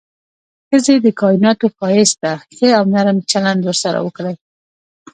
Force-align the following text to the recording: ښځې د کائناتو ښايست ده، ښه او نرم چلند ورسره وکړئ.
ښځې 0.67 0.95
د 1.05 1.07
کائناتو 1.19 1.65
ښايست 1.77 2.17
ده، 2.23 2.33
ښه 2.55 2.67
او 2.77 2.83
نرم 2.93 3.17
چلند 3.31 3.59
ورسره 3.63 3.97
وکړئ. 4.05 4.35